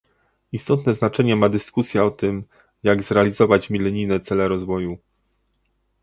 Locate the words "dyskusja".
1.49-2.03